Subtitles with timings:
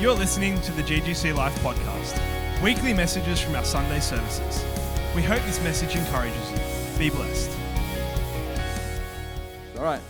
[0.00, 2.18] You're listening to the GGC Life podcast,
[2.62, 4.64] weekly messages from our Sunday services.
[5.14, 6.98] We hope this message encourages you.
[6.98, 7.50] Be blessed.
[9.76, 10.00] All right.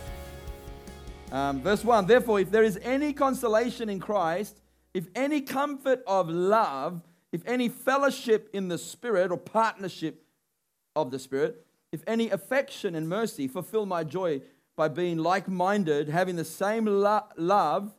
[1.33, 4.61] Um, verse 1 Therefore, if there is any consolation in Christ,
[4.93, 7.01] if any comfort of love,
[7.33, 10.23] if any fellowship in the Spirit or partnership
[10.95, 14.41] of the Spirit, if any affection and mercy, fulfill my joy
[14.77, 17.93] by being like minded, having the same lo- love,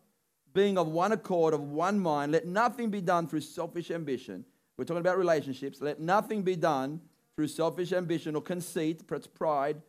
[0.53, 2.33] being of one accord, of one mind.
[2.33, 4.45] Let nothing be done through selfish ambition.
[4.77, 5.81] We're talking about relationships.
[5.81, 7.01] Let nothing be done
[7.37, 9.81] through selfish ambition or conceit, perhaps pride,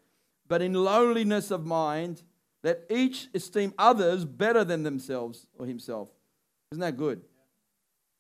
[0.48, 2.24] but in lowliness of mind.
[2.64, 6.10] Let each esteem others better than themselves or himself.
[6.72, 7.22] Isn't that good?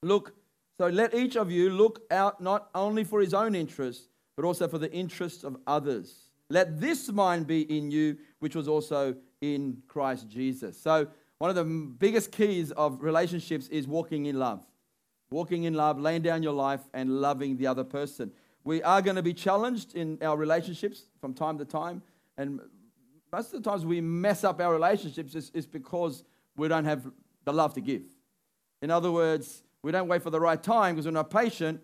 [0.01, 0.35] Look,
[0.77, 4.67] so let each of you look out not only for his own interests, but also
[4.67, 6.29] for the interests of others.
[6.49, 10.77] Let this mind be in you, which was also in Christ Jesus.
[10.77, 11.07] So,
[11.43, 14.65] one of the biggest keys of relationships is walking in love.
[15.29, 18.31] Walking in love, laying down your life, and loving the other person.
[18.63, 22.01] We are going to be challenged in our relationships from time to time.
[22.37, 22.61] And
[23.29, 26.23] most of the times we mess up our relationships is, is because
[26.55, 27.11] we don't have
[27.43, 28.03] the love to give.
[28.81, 31.81] In other words, we don't wait for the right time because we're not patient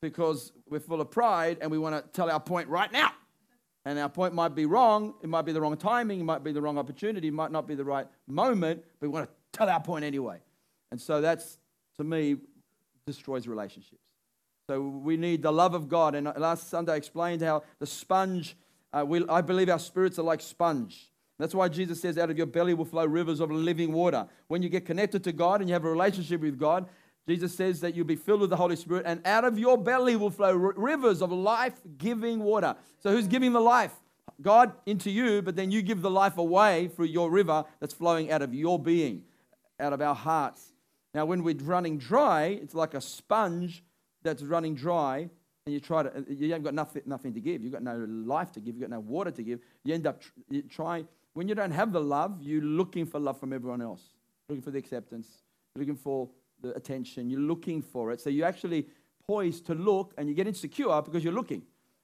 [0.00, 3.12] because we're full of pride and we want to tell our point right now.
[3.84, 5.14] And our point might be wrong.
[5.22, 6.20] It might be the wrong timing.
[6.20, 7.28] It might be the wrong opportunity.
[7.28, 8.82] It might not be the right moment.
[8.98, 10.38] But we want to tell our point anyway.
[10.90, 11.58] And so that's,
[11.98, 12.36] to me,
[13.06, 14.00] destroys relationships.
[14.68, 16.14] So we need the love of God.
[16.14, 18.56] And last Sunday I explained how the sponge,
[18.92, 21.10] uh, we, I believe our spirits are like sponge.
[21.38, 24.26] That's why Jesus says, out of your belly will flow rivers of living water.
[24.46, 26.88] When you get connected to God and you have a relationship with God,
[27.28, 30.14] Jesus says that you'll be filled with the Holy Spirit, and out of your belly
[30.14, 32.76] will flow rivers of life giving water.
[33.00, 33.92] So, who's giving the life?
[34.42, 38.30] God into you, but then you give the life away through your river that's flowing
[38.30, 39.22] out of your being,
[39.80, 40.72] out of our hearts.
[41.14, 43.84] Now, when we're running dry, it's like a sponge
[44.22, 45.30] that's running dry,
[45.64, 47.62] and you try to, uh, you haven't got nothing, nothing to give.
[47.62, 48.74] You've got no life to give.
[48.74, 49.60] You've got no water to give.
[49.84, 50.20] You end up
[50.68, 54.02] trying, when you don't have the love, you're looking for love from everyone else,
[54.48, 55.28] looking for the acceptance,
[55.76, 56.28] looking for
[56.64, 58.20] the attention, you're looking for it.
[58.20, 58.86] So you're actually
[59.26, 61.62] poised to look and you get insecure because you're looking.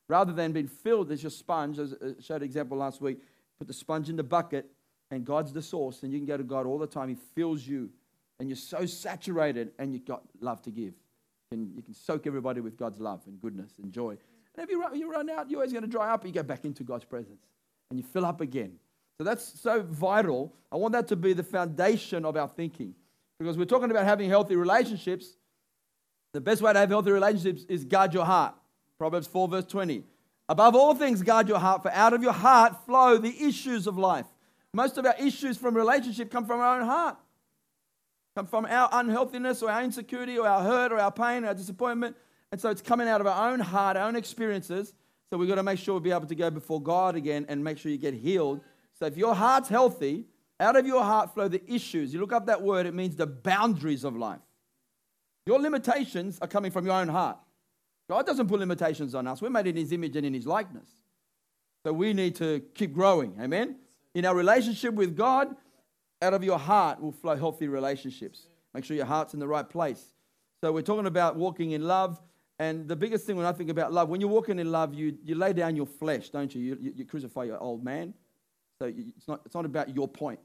[0.09, 3.19] Rather than being filled as your sponge, as I showed an example last week,
[3.59, 4.71] put the sponge in the bucket
[5.11, 7.09] and God's the source, and you can go to God all the time.
[7.09, 7.91] He fills you,
[8.39, 10.95] and you're so saturated, and you've got love to give.
[11.51, 14.11] And you can soak everybody with God's love and goodness and joy.
[14.11, 16.43] And if you run, you run out, you're always going to dry up, you go
[16.43, 17.45] back into God's presence,
[17.91, 18.79] and you fill up again.
[19.19, 20.55] So that's so vital.
[20.73, 22.95] I want that to be the foundation of our thinking.
[23.41, 25.39] Because we're talking about having healthy relationships.
[26.35, 28.55] The best way to have healthy relationships is guard your heart.
[28.99, 30.05] Proverbs 4, verse 20.
[30.51, 33.97] Above all things, guard your heart, for out of your heart flow the issues of
[33.97, 34.27] life.
[34.75, 37.17] Most of our issues from relationship come from our own heart,
[38.37, 41.55] come from our unhealthiness or our insecurity or our hurt or our pain or our
[41.55, 42.17] disappointment.
[42.53, 44.93] And so it's coming out of our own heart, our own experiences.
[45.31, 47.65] So we've got to make sure we'll be able to go before God again and
[47.65, 48.61] make sure you get healed.
[48.99, 50.27] So if your heart's healthy,
[50.61, 52.13] out of your heart flow the issues.
[52.13, 54.41] You look up that word, it means the boundaries of life.
[55.47, 57.39] Your limitations are coming from your own heart.
[58.09, 59.41] God doesn't put limitations on us.
[59.41, 60.89] We're made in His image and in His likeness.
[61.85, 63.37] So we need to keep growing.
[63.41, 63.77] Amen?
[64.15, 65.57] In our relationship with God,
[66.21, 68.47] out of your heart will flow healthy relationships.
[68.75, 70.13] Make sure your heart's in the right place.
[70.63, 72.21] So we're talking about walking in love.
[72.59, 75.17] And the biggest thing when I think about love, when you're walking in love, you,
[75.25, 76.61] you lay down your flesh, don't you?
[76.61, 78.13] You, you, you crucify your old man.
[78.79, 80.41] So it's not, it's not about your point.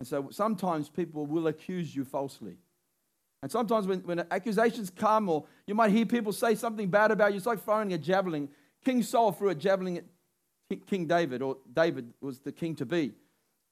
[0.00, 2.56] And so sometimes people will accuse you falsely.
[3.42, 7.32] And sometimes when, when accusations come, or you might hear people say something bad about
[7.32, 8.48] you, it's like throwing a javelin.
[8.84, 13.12] King Saul threw a javelin at King David, or David was the king to be.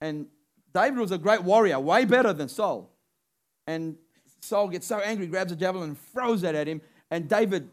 [0.01, 0.27] And
[0.73, 2.89] David was a great warrior, way better than Saul.
[3.67, 3.97] And
[4.41, 6.81] Saul gets so angry, grabs a javelin and throws it at him.
[7.11, 7.69] And David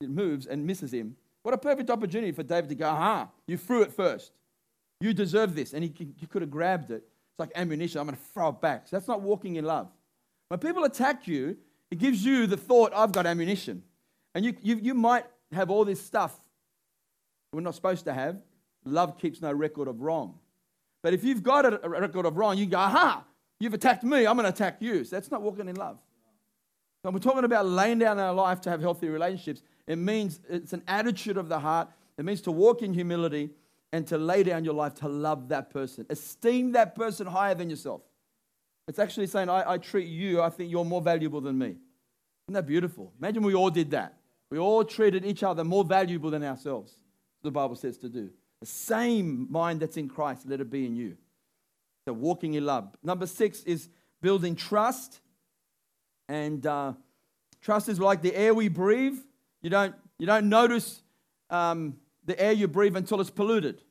[0.00, 1.16] moves and misses him.
[1.42, 4.32] What a perfect opportunity for David to go, aha, you threw it first.
[5.00, 5.72] You deserve this.
[5.72, 7.07] And he, he could have grabbed it
[7.38, 8.00] it's like ammunition.
[8.00, 8.88] I'm going to throw it back.
[8.88, 9.88] So that's not walking in love.
[10.48, 11.56] When people attack you,
[11.88, 13.84] it gives you the thought, I've got ammunition.
[14.34, 16.36] And you, you, you might have all this stuff
[17.52, 18.42] we're not supposed to have.
[18.84, 20.34] Love keeps no record of wrong.
[21.02, 23.24] But if you've got a record of wrong, you go, aha,
[23.60, 25.04] you've attacked me, I'm going to attack you.
[25.04, 25.98] So that's not walking in love.
[27.02, 29.62] So we're talking about laying down our life to have healthy relationships.
[29.86, 31.88] It means it's an attitude of the heart.
[32.18, 33.50] It means to walk in humility
[33.92, 36.06] and to lay down your life to love that person.
[36.10, 38.02] Esteem that person higher than yourself.
[38.86, 41.76] It's actually saying, I, I treat you, I think you're more valuable than me.
[42.46, 43.12] Isn't that beautiful?
[43.18, 44.14] Imagine we all did that.
[44.50, 46.94] We all treated each other more valuable than ourselves,
[47.42, 48.30] the Bible says to do.
[48.60, 51.16] The same mind that's in Christ, let it be in you.
[52.06, 52.88] So walking in love.
[53.02, 53.88] Number six is
[54.22, 55.20] building trust
[56.28, 56.92] And uh,
[57.62, 59.18] trust is like the air we breathe.
[59.62, 61.02] You don't, you don't notice
[61.50, 61.96] um,
[62.28, 63.82] the air you breathe until it's polluted.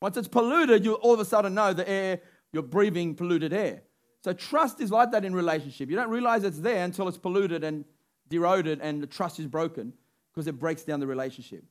[0.00, 2.20] Once it's polluted, you all of a sudden know the air,
[2.52, 3.82] you're breathing polluted air.
[4.22, 5.88] So trust is like that in relationship.
[5.88, 7.84] You don't realize it's there until it's polluted and
[8.28, 9.94] deroded and the trust is broken
[10.30, 11.64] because it breaks down the relationship.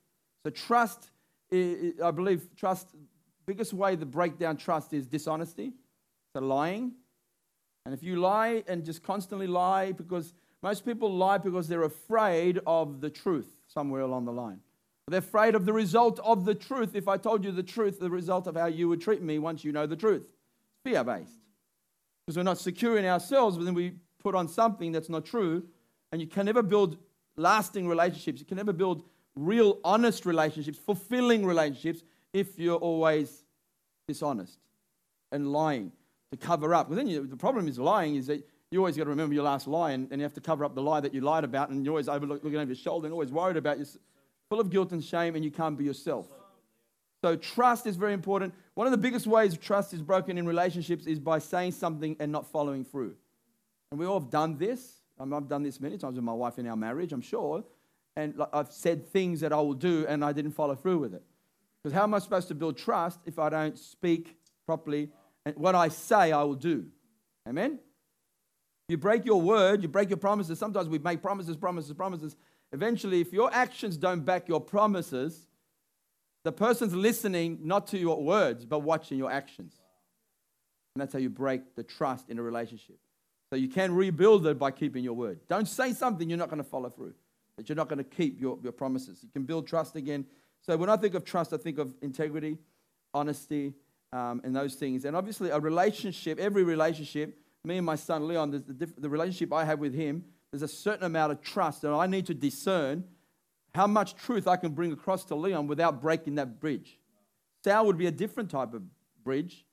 [0.43, 1.11] So trust,
[1.53, 2.89] I believe, trust,
[3.45, 5.73] biggest way to break down trust is dishonesty,
[6.33, 6.93] so lying.
[7.85, 10.33] And if you lie and just constantly lie, because
[10.63, 14.59] most people lie because they're afraid of the truth somewhere along the line.
[15.07, 16.93] They're afraid of the result of the truth.
[16.93, 19.63] If I told you the truth, the result of how you would treat me once
[19.63, 20.33] you know the truth.
[20.83, 21.31] Fear based.
[22.25, 25.63] Because we're not secure in ourselves, but then we put on something that's not true.
[26.11, 26.97] And you can never build
[27.37, 28.41] lasting relationships.
[28.41, 29.03] You can never build
[29.35, 33.43] real, honest relationships, fulfilling relationships, if you're always
[34.07, 34.59] dishonest
[35.31, 35.93] and lying
[36.31, 36.89] to cover up.
[36.89, 39.43] Well, then you, the problem is lying is that you always got to remember your
[39.43, 41.69] last lie and, and you have to cover up the lie that you lied about
[41.69, 43.85] and you're always overlook, looking over your shoulder and always worried about you,
[44.49, 46.27] full of guilt and shame and you can't be yourself.
[47.23, 48.53] So trust is very important.
[48.75, 52.31] One of the biggest ways trust is broken in relationships is by saying something and
[52.31, 53.15] not following through.
[53.91, 55.01] And we all have done this.
[55.19, 57.63] I've done this many times with my wife in our marriage, I'm sure.
[58.15, 61.23] And I've said things that I will do and I didn't follow through with it.
[61.83, 65.09] Because how am I supposed to build trust if I don't speak properly
[65.45, 66.85] and what I say I will do?
[67.47, 67.79] Amen?
[68.89, 70.59] You break your word, you break your promises.
[70.59, 72.35] Sometimes we make promises, promises, promises.
[72.73, 75.47] Eventually, if your actions don't back your promises,
[76.43, 79.75] the person's listening not to your words, but watching your actions.
[80.95, 82.97] And that's how you break the trust in a relationship.
[83.49, 85.39] So you can rebuild it by keeping your word.
[85.47, 87.13] Don't say something you're not going to follow through,
[87.55, 89.19] that you're not going to keep your, your promises.
[89.23, 90.25] You can build trust again.
[90.61, 92.57] So when I think of trust, I think of integrity,
[93.13, 93.73] honesty,
[94.11, 95.05] um, and those things.
[95.05, 99.53] And obviously, a relationship, every relationship, me and my son Leon, the, the, the relationship
[99.53, 103.03] I have with him, there's a certain amount of trust that I need to discern
[103.75, 106.99] how much truth I can bring across to Leon without breaking that bridge.
[107.63, 108.83] Sal would be a different type of
[109.23, 109.65] bridge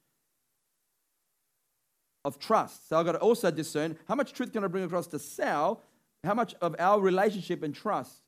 [2.25, 2.88] of trust.
[2.88, 5.82] So I've got to also discern how much truth can I bring across to Sal,
[6.25, 8.23] how much of our relationship and trust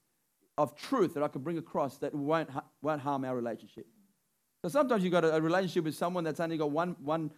[0.59, 2.49] of truth that I can bring across that won't,
[2.83, 3.87] won't harm our relationship.
[4.63, 7.31] So sometimes you've got a, a relationship with someone that's only got one, one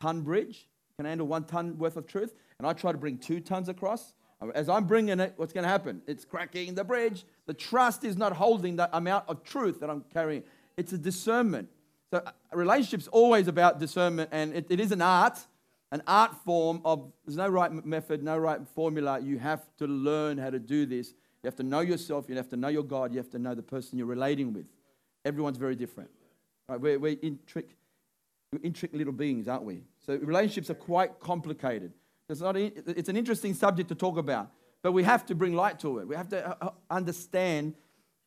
[0.00, 3.40] ton bridge, can handle one ton worth of truth, and I try to bring two
[3.40, 4.12] tons across.
[4.54, 6.00] As I'm bringing it, what's going to happen?
[6.06, 7.24] It's cracking the bridge.
[7.46, 10.44] The trust is not holding the amount of truth that I'm carrying.
[10.76, 11.68] It's a discernment.
[12.10, 15.38] So uh, a relationship's always about discernment, and it, it is an art,
[15.90, 19.18] an art form of there's no right method, no right formula.
[19.20, 21.08] You have to learn how to do this.
[21.42, 22.26] You have to know yourself.
[22.28, 23.12] You have to know your God.
[23.12, 24.66] You have to know the person you're relating with.
[25.24, 26.10] Everyone's very different.
[26.68, 26.80] Right?
[26.80, 27.74] We're, we're, intric-
[28.52, 29.82] we're intricate little beings, aren't we?
[30.06, 31.92] So relationships are quite complicated.
[32.28, 34.50] It's, not, it's an interesting subject to talk about,
[34.82, 36.06] but we have to bring light to it.
[36.06, 37.74] We have to uh, uh, understand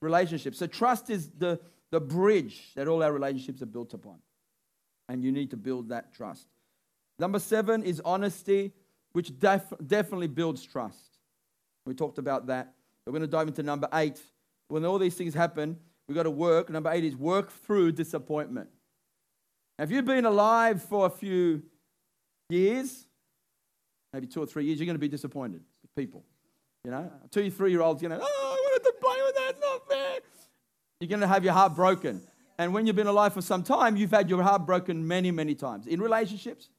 [0.01, 0.57] relationships.
[0.57, 1.59] So, trust is the,
[1.92, 4.18] the bridge that all our relationships are built upon.
[5.07, 6.48] And you need to build that trust.
[7.19, 8.71] Number seven is honesty,
[9.12, 11.19] which def- definitely builds trust.
[11.86, 12.74] We talked about that.
[13.06, 14.20] We're going to dive into number eight.
[14.70, 15.77] When all these things happen,
[16.08, 16.70] we've got to work.
[16.70, 18.70] Number eight is work through disappointment.
[19.77, 21.63] If you've been alive for a few
[22.50, 23.05] years,
[24.13, 26.24] maybe two or three years, you're going to be disappointed with people.
[26.84, 29.50] You know, two, three year olds, you know, oh, I wanted to play with that,
[29.51, 30.20] it's not fair.
[31.00, 32.22] You're going to have your heart broken.
[32.58, 35.56] And when you've been alive for some time, you've had your heart broken many, many
[35.56, 35.88] times.
[35.88, 36.70] In relationships,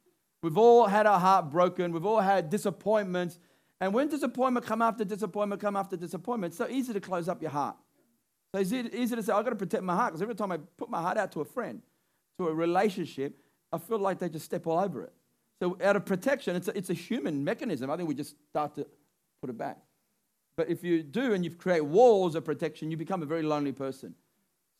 [0.42, 3.38] we've all had our heart broken, we've all had disappointments.
[3.80, 7.42] And when disappointment come after disappointment, come after disappointment, it's so easy to close up
[7.42, 7.76] your heart.
[8.54, 10.58] So it's easy to say, I've got to protect my heart because every time I
[10.76, 11.82] put my heart out to a friend,
[12.38, 13.38] to a relationship,
[13.72, 15.12] I feel like they just step all over it.
[15.62, 17.88] So out of protection, it's a, it's a human mechanism.
[17.88, 18.86] I think we just start to
[19.40, 19.78] put it back.
[20.56, 23.70] But if you do and you create walls of protection, you become a very lonely
[23.70, 24.16] person.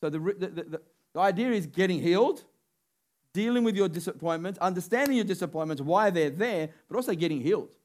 [0.01, 0.81] So the, the, the,
[1.15, 2.43] the idea is getting healed,
[3.33, 7.77] dealing with your disappointments, understanding your disappointments, why they're there, but also getting healed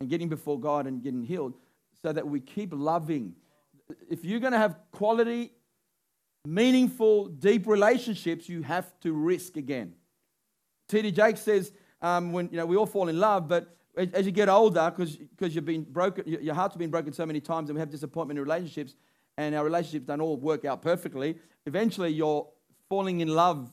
[0.00, 1.54] and getting before God and getting healed
[2.02, 3.36] so that we keep loving.
[4.08, 5.52] If you're going to have quality,
[6.44, 9.94] meaningful, deep relationships, you have to risk again.
[10.88, 11.12] T.D.
[11.12, 11.70] Jakes says,
[12.02, 15.54] um, when you know we all fall in love, but as you get older, because
[15.54, 18.44] you've been broken, your heart's been broken so many times, and we have disappointment in
[18.44, 18.94] relationships,
[19.36, 21.36] and our relationships don't all work out perfectly.
[21.66, 22.48] Eventually, you're
[22.88, 23.72] falling in love.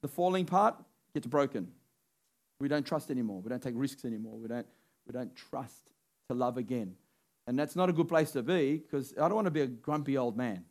[0.00, 0.76] The falling part
[1.14, 1.68] gets broken.
[2.58, 3.40] We don't trust anymore.
[3.40, 4.38] We don't take risks anymore.
[4.38, 4.66] We don't,
[5.06, 5.92] we don't trust
[6.28, 6.94] to love again.
[7.46, 9.66] And that's not a good place to be because I don't want to be a
[9.66, 10.64] grumpy old man.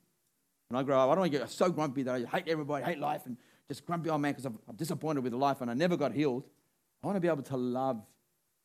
[0.70, 2.86] When I grow up, I don't want to get so grumpy that I hate everybody,
[2.86, 3.36] hate life, and
[3.68, 6.46] just grumpy old man because I'm disappointed with life and I never got healed.
[7.04, 8.02] I want to be able to love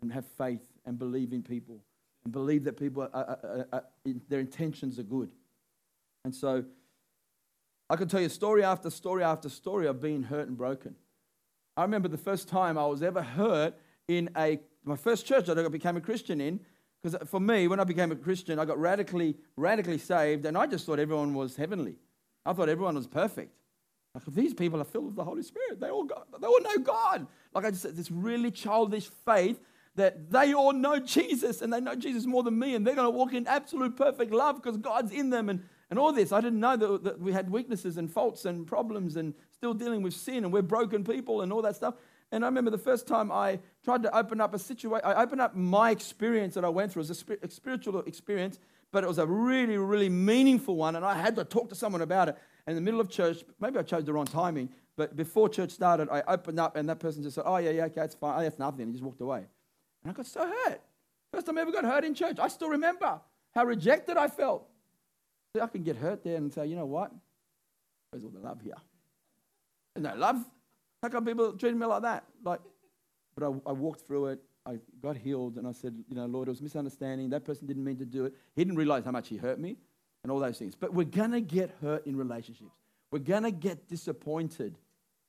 [0.01, 1.81] and have faith and believe in people
[2.25, 3.85] and believe that people, are, are, are,
[4.29, 5.31] their intentions are good.
[6.25, 6.65] And so
[7.89, 10.97] I can tell you story after story after story of being hurt and broken.
[11.77, 13.75] I remember the first time I was ever hurt
[14.09, 16.61] in a, my first church that I became a Christian in,
[17.03, 20.67] because for me, when I became a Christian, I got radically, radically saved, and I
[20.67, 21.97] just thought everyone was heavenly.
[22.45, 23.53] I thought everyone was perfect.
[24.17, 25.79] Like, these people are filled with the Holy Spirit.
[25.79, 27.27] They all, got, they all know God.
[27.55, 29.61] Like I just said, this really childish faith
[29.97, 33.07] that they all know Jesus and they know Jesus more than me, and they're going
[33.07, 36.33] to walk in absolute perfect love because God's in them and, and all this.
[36.33, 40.01] I didn't know that, that we had weaknesses and faults and problems and still dealing
[40.01, 41.95] with sin and we're broken people and all that stuff.
[42.33, 45.43] And I remember the first time I tried to open up a situation, I opened
[45.43, 47.03] up my experience that I went through.
[47.03, 48.59] It was a, a spiritual experience,
[48.93, 50.97] but it was a really, really meaningful one.
[50.97, 52.37] And I had to talk to someone about it.
[52.67, 56.09] In the middle of church, maybe I chose the wrong timing, but before church started,
[56.11, 58.39] I opened up and that person just said, Oh, yeah, yeah, okay, it's fine.
[58.39, 58.83] Oh, that's nothing.
[58.83, 59.47] And just walked away.
[60.03, 60.81] And I got so hurt.
[61.33, 62.39] First time I ever got hurt in church.
[62.41, 63.21] I still remember
[63.55, 64.67] how rejected I felt.
[65.55, 67.13] So I can get hurt there and say, You know what?
[68.11, 68.75] Where's all the love here?
[69.95, 70.45] There's no love.
[71.03, 72.25] How come people treating me like that?
[72.43, 72.61] Like,
[73.37, 74.43] but I, I walked through it.
[74.67, 77.31] I got healed, and I said, you know, Lord, it was misunderstanding.
[77.31, 78.35] That person didn't mean to do it.
[78.57, 79.77] He didn't realize how much he hurt me,
[80.27, 80.75] and all those things.
[80.75, 82.75] But we're gonna get hurt in relationships.
[83.13, 84.77] We're gonna get disappointed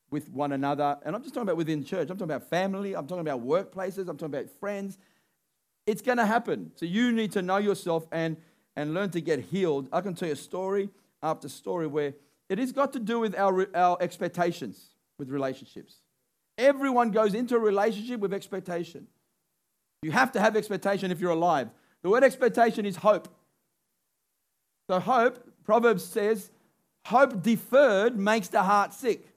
[0.10, 2.10] with one another, and I'm just talking about within church.
[2.10, 2.96] I'm talking about family.
[2.96, 4.08] I'm talking about workplaces.
[4.10, 4.98] I'm talking about friends.
[5.86, 6.72] It's gonna happen.
[6.74, 8.38] So you need to know yourself and
[8.76, 9.88] and learn to get healed.
[9.94, 10.90] I can tell you story
[11.22, 12.16] after story where
[12.50, 15.98] it has got to do with our, our expectations with relationships.
[16.58, 19.06] Everyone goes into a relationship with expectation.
[20.02, 21.70] You have to have expectation if you're alive.
[22.02, 23.28] The word expectation is hope.
[24.90, 26.50] So, hope, Proverbs says,
[27.06, 29.28] hope deferred makes the heart sick.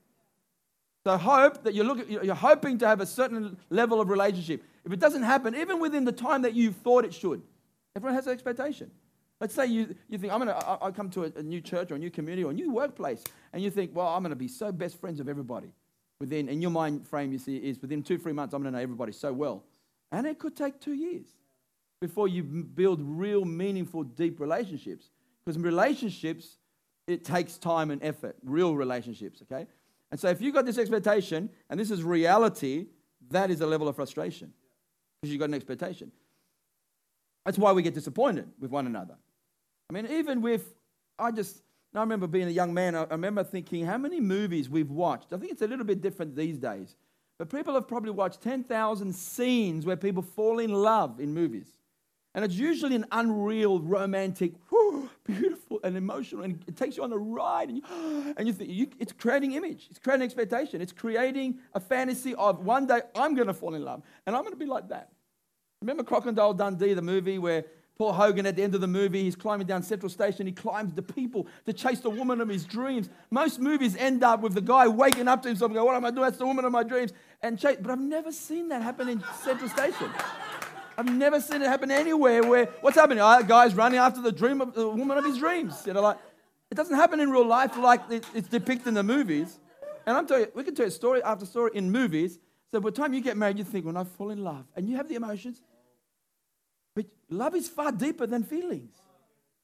[1.04, 4.62] So, hope that you're, looking, you're hoping to have a certain level of relationship.
[4.84, 7.42] If it doesn't happen, even within the time that you thought it should,
[7.96, 8.90] everyone has an expectation.
[9.40, 11.90] Let's say you, you think, I'm gonna, I, I come to a, a, new church
[11.90, 14.36] or a new community or a new workplace, and you think, well, I'm going to
[14.36, 15.68] be so best friends with everybody.
[16.20, 18.78] Within, in your mind frame, you see, is within two, three months, I'm going to
[18.78, 19.64] know everybody so well.
[20.12, 21.26] And it could take two years
[22.02, 25.08] before you build real, meaningful, deep relationships.
[25.44, 26.58] Because in relationships,
[27.06, 29.66] it takes time and effort, real relationships, okay?
[30.10, 32.86] And so if you've got this expectation, and this is reality,
[33.30, 34.52] that is a level of frustration
[35.20, 36.10] because you've got an expectation.
[37.44, 39.16] That's why we get disappointed with one another.
[39.88, 40.74] I mean, even with,
[41.18, 41.62] I just,
[41.94, 45.32] I remember being a young man, I remember thinking how many movies we've watched.
[45.32, 46.96] I think it's a little bit different these days.
[47.38, 51.68] But people have probably watched 10,000 scenes where people fall in love in movies.
[52.34, 54.52] And it's usually an unreal, romantic,
[55.24, 56.44] beautiful, and emotional.
[56.44, 57.68] And it takes you on a ride.
[57.68, 59.86] And you, and you think, you, it's creating image.
[59.90, 60.80] It's creating expectation.
[60.80, 64.02] It's creating a fantasy of one day I'm going to fall in love.
[64.26, 65.10] And I'm going to be like that.
[65.80, 67.64] Remember Crocodile Dundee, the movie where
[68.00, 70.46] Paul Hogan, at the end of the movie, he's climbing down Central Station.
[70.46, 73.10] He climbs the people to chase the woman of his dreams.
[73.30, 76.06] Most movies end up with the guy waking up to himself and go, What am
[76.06, 76.22] I doing?
[76.22, 77.12] That's the woman of my dreams.
[77.42, 77.76] And chase.
[77.78, 80.10] But I've never seen that happen in Central Station.
[81.00, 83.20] I've never seen it happen anywhere where what's happening?
[83.20, 85.82] A guy's running after the dream of the woman of his dreams.
[85.86, 86.18] You know, like
[86.70, 89.58] it doesn't happen in real life like it's depicted in the movies.
[90.04, 92.38] And I'm telling you, we can tell you story after story in movies.
[92.70, 94.90] So by the time you get married, you think, when I fall in love, and
[94.90, 95.62] you have the emotions,
[96.94, 98.94] but love is far deeper than feelings.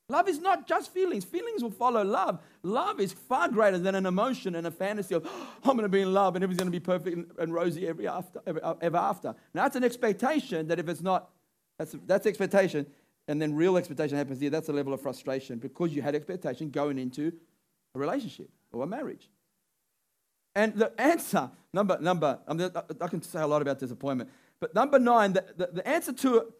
[0.08, 1.25] Love is not just feelings.
[1.25, 2.40] Feelings will follow love.
[2.62, 5.88] Love is far greater than an emotion and a fantasy of, oh, I'm going to
[5.88, 8.75] be in love and everything's going to be perfect and rosy every after, ever, uh,
[8.80, 9.34] ever after.
[9.52, 11.30] Now, that's an expectation that if it's not,
[11.78, 12.86] that's, that's expectation.
[13.28, 14.50] And then real expectation happens here.
[14.50, 17.32] That's a level of frustration because you had expectation going into
[17.94, 19.28] a relationship or a marriage.
[20.54, 22.70] And the answer, number, number, I, mean,
[23.00, 26.52] I can say a lot about disappointment, but number nine, the, the, the answer to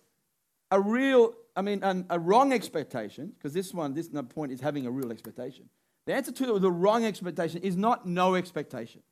[0.71, 4.87] a real, I mean, an, a wrong expectation, because this one, this point is having
[4.87, 5.71] a real expectation.
[6.05, 9.03] The answer to the wrong expectation is not no expectation.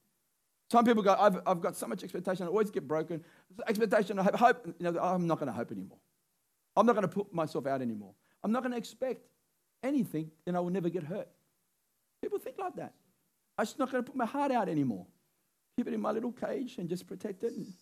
[0.71, 3.25] Some people go, I've, I've got so much expectation, I always get broken.
[3.67, 5.99] Expectation, I hope, you know, I'm not going to hope anymore.
[6.77, 8.15] I'm not going to put myself out anymore.
[8.43, 9.27] I'm not going to expect
[9.83, 11.29] anything, then I will never get hurt.
[12.23, 12.93] People think like that.
[13.57, 15.07] I'm just not going to put my heart out anymore.
[15.77, 17.53] Keep it in my little cage and just protect it.
[17.53, 17.73] And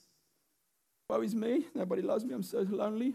[1.09, 1.66] woe is me.
[1.75, 2.35] Nobody loves me.
[2.35, 3.14] I'm so lonely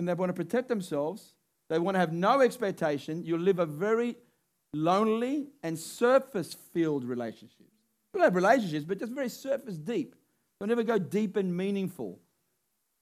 [0.00, 1.34] and they want to protect themselves,
[1.68, 4.16] they want to have no expectation, you'll live a very
[4.72, 7.66] lonely and surface filled relationship.
[8.14, 10.16] You'll have relationships, but just very surface deep.
[10.58, 12.18] They'll never go deep and meaningful.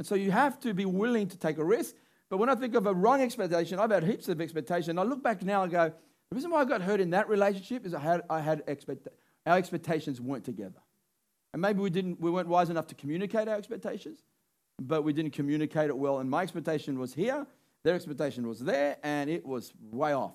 [0.01, 1.95] And so you have to be willing to take a risk.
[2.31, 4.99] But when I think of a wrong expectation, I've had heaps of expectation.
[4.99, 5.93] I look back now and go,
[6.31, 9.07] the reason why I got hurt in that relationship is I had, I had expect,
[9.47, 10.81] our expectations weren't together.
[11.53, 14.25] And maybe we, didn't, we weren't wise enough to communicate our expectations.
[14.81, 16.19] But we didn't communicate it well.
[16.19, 17.47] And my expectation was here,
[17.83, 20.35] their expectation was there, and it was way off.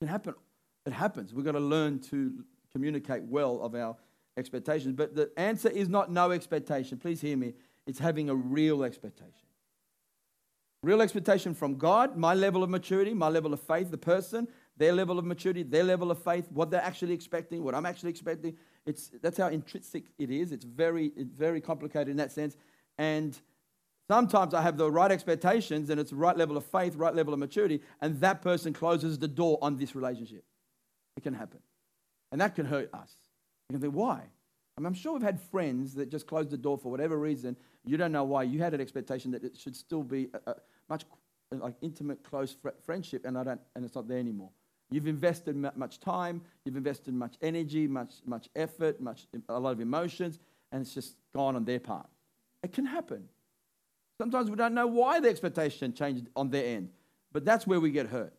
[0.00, 0.34] It happen.
[0.86, 1.34] It happens.
[1.34, 3.96] We've got to learn to communicate well of our
[4.36, 4.94] expectations.
[4.94, 6.98] But the answer is not no expectation.
[6.98, 7.54] Please hear me.
[7.86, 9.32] It's having a real expectation.
[10.82, 14.92] Real expectation from God, my level of maturity, my level of faith, the person, their
[14.92, 18.56] level of maturity, their level of faith, what they're actually expecting, what I'm actually expecting.
[18.88, 20.50] It's, that's how intrinsic it is.
[20.50, 22.56] It's very, very complicated in that sense.
[22.96, 23.38] And
[24.10, 27.34] sometimes I have the right expectations and it's the right level of faith, right level
[27.34, 30.42] of maturity, and that person closes the door on this relationship.
[31.18, 31.58] It can happen.
[32.32, 33.12] And that can hurt us.
[33.68, 34.22] You can think, why?
[34.76, 37.56] I mean, I'm sure we've had friends that just closed the door for whatever reason.
[37.84, 38.44] You don't know why.
[38.44, 40.54] You had an expectation that it should still be a, a
[40.88, 41.04] much
[41.52, 44.50] like intimate, close fr- friendship, and I don't, and it's not there anymore.
[44.90, 49.80] You've invested much time, you've invested much energy, much, much effort, much, a lot of
[49.80, 50.38] emotions,
[50.72, 52.08] and it's just gone on their part.
[52.62, 53.28] It can happen.
[54.18, 56.88] Sometimes we don't know why the expectation changed on their end,
[57.32, 58.32] but that's where we get hurt.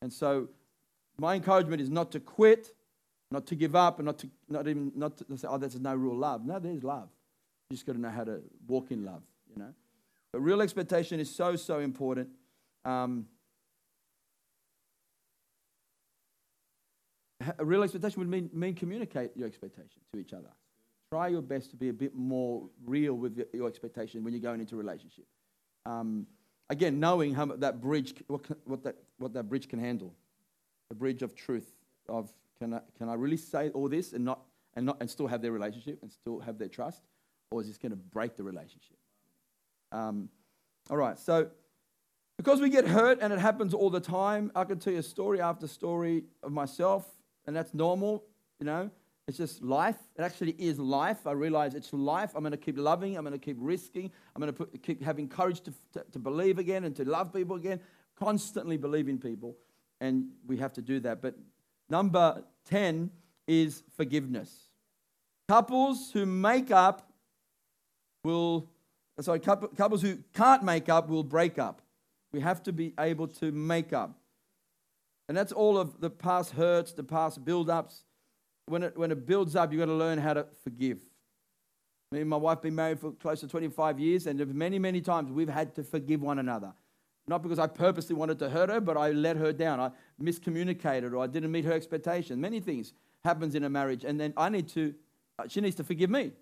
[0.00, 0.48] And so,
[1.18, 2.72] my encouragement is not to quit,
[3.30, 5.94] not to give up, and not to not even not to say, "Oh, there's no
[5.94, 7.08] real love." No, there's love.
[7.70, 9.22] You just got to know how to walk in love.
[9.48, 9.74] You know,
[10.32, 12.30] but real expectation is so so important.
[12.84, 13.26] Um,
[17.58, 20.48] a real expectation would mean, mean communicate your expectation to each other.
[21.10, 24.60] Try your best to be a bit more real with your expectation when you're going
[24.60, 25.26] into a relationship.
[25.84, 26.26] Um,
[26.70, 30.14] again, knowing how that bridge, what, what, that, what that bridge can handle,
[30.88, 31.70] the bridge of truth,
[32.08, 34.40] of can I, can I really say all this and, not,
[34.74, 37.02] and, not, and still have their relationship and still have their trust,
[37.50, 38.96] or is this going to break the relationship?
[39.90, 40.28] Um,
[40.88, 41.48] all right, so
[42.38, 45.40] because we get hurt and it happens all the time, I can tell you story
[45.40, 47.06] after story of myself
[47.46, 48.24] and that's normal,
[48.58, 48.90] you know.
[49.28, 49.96] It's just life.
[50.16, 51.26] It actually is life.
[51.26, 52.32] I realize it's life.
[52.34, 53.16] I'm going to keep loving.
[53.16, 54.10] I'm going to keep risking.
[54.34, 57.32] I'm going to put, keep having courage to, to, to believe again and to love
[57.32, 57.80] people again.
[58.16, 59.56] Constantly believe in people.
[60.00, 61.22] And we have to do that.
[61.22, 61.36] But
[61.88, 63.10] number 10
[63.46, 64.68] is forgiveness.
[65.48, 67.12] Couples who make up
[68.24, 68.68] will,
[69.20, 71.80] sorry, couples who can't make up will break up.
[72.32, 74.18] We have to be able to make up.
[75.28, 78.04] And that's all of the past hurts, the past build ups.
[78.66, 80.98] When it, when it builds up, you've got to learn how to forgive.
[82.12, 85.00] Me and my wife have been married for close to 25 years, and many, many
[85.00, 86.72] times we've had to forgive one another.
[87.26, 89.80] Not because I purposely wanted to hurt her, but I let her down.
[89.80, 92.40] I miscommunicated or I didn't meet her expectation.
[92.40, 92.92] Many things
[93.24, 94.94] happens in a marriage, and then I need to,
[95.38, 96.32] uh, she needs to forgive me.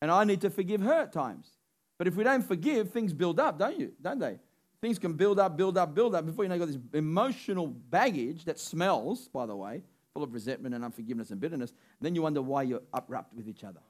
[0.00, 1.50] And I need to forgive her at times.
[1.98, 3.92] But if we don't forgive, things build up, don't you?
[4.00, 4.38] Don't they?
[4.80, 6.24] Things can build up, build up, build up.
[6.24, 9.82] Before you know, you've got this emotional baggage that smells, by the way,
[10.14, 11.70] full of resentment and unforgiveness and bitterness.
[11.70, 13.80] And then you wonder why you're uprapped with each other.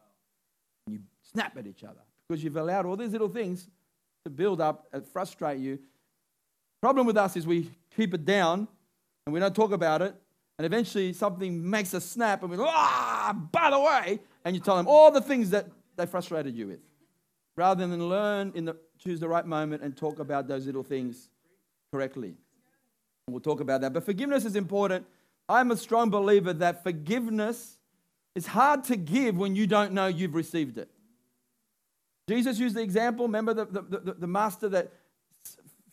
[0.87, 3.68] And you snap at each other because you've allowed all these little things
[4.24, 5.79] to build up and frustrate you.
[6.81, 8.66] Problem with us is we keep it down
[9.27, 10.14] and we don't talk about it.
[10.59, 14.61] And eventually something makes a snap and we go, ah, by the way, and you
[14.61, 16.81] tell them all the things that they frustrated you with.
[17.59, 21.29] Rather than learn in the choose the right moment and talk about those little things
[21.92, 22.37] correctly.
[23.29, 23.92] We'll talk about that.
[23.92, 25.07] But forgiveness is important.
[25.49, 27.79] I'm a strong believer that forgiveness
[28.37, 30.88] is hard to give when you don't know you've received it.
[32.29, 33.27] Jesus used the example.
[33.27, 34.92] Remember the, the, the, the master that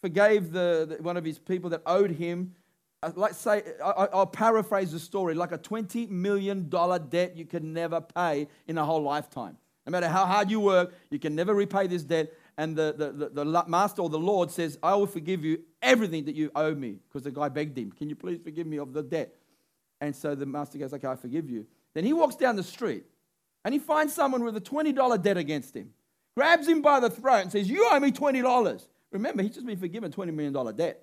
[0.01, 2.53] forgave the, the, one of his people that owed him.
[3.01, 6.69] Uh, let's say, I, I'll paraphrase the story like a $20 million
[7.09, 9.57] debt you can never pay in a whole lifetime.
[9.85, 13.29] No matter how hard you work, you can never repay this debt and the, the,
[13.29, 16.73] the, the, master or the Lord says, I will forgive you everything that you owe
[16.73, 16.99] me.
[17.07, 19.35] Because the guy begged him, Can you please forgive me of the debt?
[19.99, 21.65] And so the master goes, Okay, I forgive you.
[21.93, 23.03] Then he walks down the street
[23.63, 25.89] and he finds someone with a $20 debt against him,
[26.35, 28.87] grabs him by the throat and says, You owe me $20.
[29.11, 31.01] Remember, he's just been forgiven $20 million debt.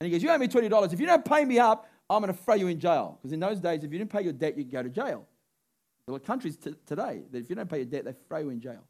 [0.00, 0.92] And he goes, You owe me $20.
[0.92, 3.18] If you don't pay me up, I'm going to throw you in jail.
[3.20, 5.26] Because in those days, if you didn't pay your debt, you would go to jail.
[6.06, 8.50] There are countries t- today that if you don't pay your debt, they throw you
[8.50, 8.84] in jail.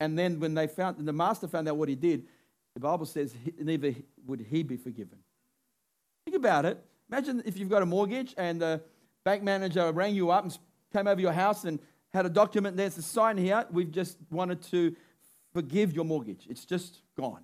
[0.00, 2.26] And then when they found, the master found out what he did,
[2.74, 3.94] the Bible says neither
[4.26, 5.18] would he be forgiven.
[6.24, 6.82] Think about it.
[7.10, 8.80] Imagine if you've got a mortgage and the
[9.24, 10.58] bank manager rang you up and
[10.92, 11.78] came over your house and
[12.12, 13.66] had a document there to sign here.
[13.70, 14.94] We've just wanted to
[15.52, 16.46] forgive your mortgage.
[16.48, 17.42] It's just gone.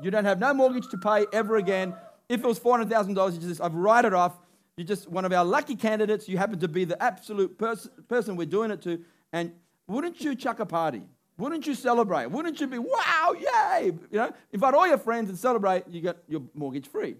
[0.00, 1.94] You don't have no mortgage to pay ever again.
[2.28, 4.38] If it was $400,000, you just, I've write it off.
[4.76, 6.28] You're just one of our lucky candidates.
[6.28, 9.00] You happen to be the absolute pers- person we're doing it to.
[9.32, 9.52] And
[9.86, 11.02] wouldn't you chuck a party?
[11.38, 12.26] Wouldn't you celebrate?
[12.26, 13.86] Wouldn't you be, wow, yay?
[14.10, 17.16] You know, invite all your friends and celebrate, you get your mortgage free.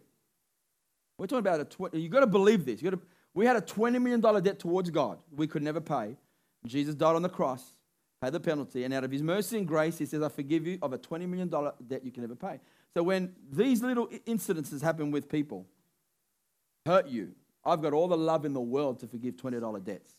[1.19, 2.81] We're talking about a 20, you've got to believe this.
[2.81, 6.17] You got to, we had a $20 million debt towards God we could never pay.
[6.67, 7.63] Jesus died on the cross,
[8.21, 8.85] pay the penalty.
[8.85, 11.29] And out of his mercy and grace, he says, I forgive you of a $20
[11.29, 11.49] million
[11.87, 12.61] debt you can never pay.
[12.95, 15.67] So when these little incidences happen with people,
[16.87, 17.33] hurt you,
[17.65, 20.15] I've got all the love in the world to forgive $20 debts.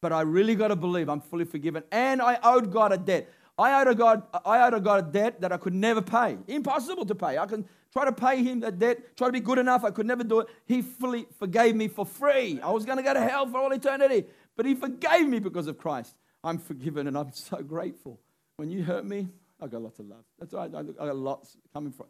[0.00, 1.82] But I really got to believe I'm fully forgiven.
[1.92, 3.28] And I owed God a debt.
[3.58, 6.38] I owed a God, I owed a God a debt that I could never pay.
[6.48, 7.36] Impossible to pay.
[7.36, 9.84] I can try to pay him that debt, try to be good enough.
[9.84, 10.48] I could never do it.
[10.64, 12.58] He fully forgave me for free.
[12.62, 14.24] I was going to go to hell for all eternity.
[14.56, 16.14] But he forgave me because of Christ.
[16.42, 18.18] I'm forgiven and I'm so grateful.
[18.56, 19.28] When you hurt me,
[19.60, 20.24] I got lots of love.
[20.38, 20.70] That's right.
[20.74, 22.06] I got lots coming from,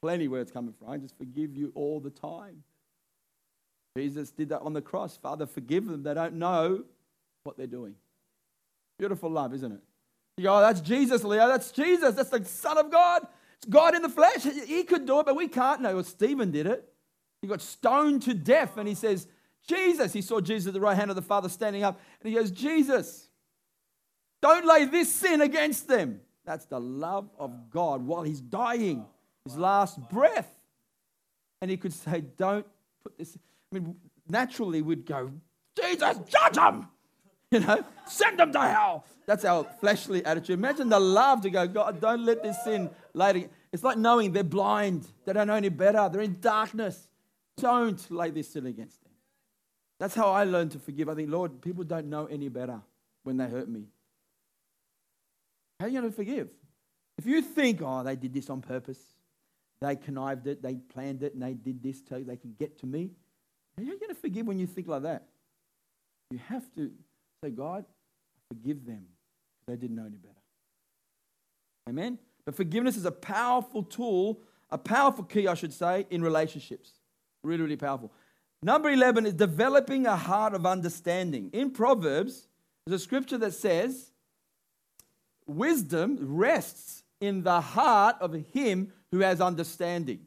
[0.00, 0.90] plenty it's coming from.
[0.90, 2.64] I just forgive you all the time.
[3.96, 5.16] Jesus did that on the cross.
[5.16, 6.02] Father, forgive them.
[6.02, 6.84] They don't know
[7.44, 7.94] what they're doing.
[8.98, 9.80] Beautiful love, isn't it?
[10.36, 11.48] You go, oh, that's Jesus, Leo.
[11.48, 12.14] That's Jesus.
[12.14, 13.26] That's the Son of God.
[13.56, 14.42] It's God in the flesh.
[14.44, 15.82] He could do it, but we can't.
[15.82, 16.88] No, well, Stephen did it.
[17.42, 19.26] He got stoned to death, and he says,
[19.66, 20.12] Jesus.
[20.12, 22.50] He saw Jesus at the right hand of the Father standing up, and he goes,
[22.50, 23.28] Jesus,
[24.40, 26.20] don't lay this sin against them.
[26.44, 29.04] That's the love of God while he's dying,
[29.44, 30.50] his last breath.
[31.60, 32.66] And he could say, Don't
[33.02, 33.36] put this.
[33.72, 33.96] I mean,
[34.28, 35.30] naturally, we'd go,
[35.76, 36.88] Jesus, judge them.
[37.52, 39.04] You know, send them to hell.
[39.26, 40.56] That's our fleshly attitude.
[40.56, 43.48] Imagine the love to go, God, don't let this sin later.
[43.72, 45.08] It's like knowing they're blind.
[45.24, 46.08] They don't know any better.
[46.08, 47.08] They're in darkness.
[47.56, 49.10] Don't lay this sin against them.
[49.98, 51.08] That's how I learned to forgive.
[51.08, 52.80] I think, Lord, people don't know any better
[53.24, 53.86] when they hurt me.
[55.80, 56.50] How are you going to forgive?
[57.18, 59.00] If you think, oh, they did this on purpose,
[59.80, 62.86] they connived it, they planned it, and they did this so they can get to
[62.86, 63.10] me,
[63.80, 65.26] are you going to forgive when you think like that?
[66.30, 66.90] You have to
[67.42, 67.84] say, God,
[68.48, 69.06] forgive them.
[69.66, 70.34] They didn't know any better.
[71.88, 72.18] Amen?
[72.44, 74.40] But forgiveness is a powerful tool,
[74.70, 76.92] a powerful key, I should say, in relationships.
[77.42, 78.12] Really, really powerful.
[78.62, 81.50] Number 11 is developing a heart of understanding.
[81.52, 82.48] In Proverbs,
[82.84, 84.12] there's a scripture that says,
[85.46, 90.20] wisdom rests in the heart of him who has understanding.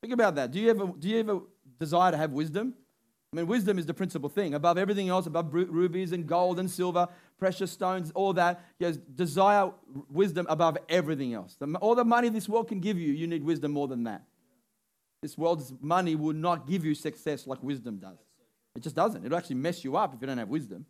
[0.00, 0.50] Think about that.
[0.50, 1.40] Do you ever, do you ever
[1.78, 2.74] desire to have wisdom?
[3.32, 4.54] I mean, wisdom is the principal thing.
[4.54, 8.96] Above everything else, above rubies and gold and silver, precious stones, all that, you know,
[9.14, 9.72] desire
[10.08, 11.56] wisdom above everything else.
[11.80, 14.22] all the money this world can give you, you need wisdom more than that.
[15.20, 18.18] This world's money will not give you success like wisdom does.
[18.76, 19.24] It just doesn't.
[19.24, 20.86] It'll actually mess you up if you don't have wisdom.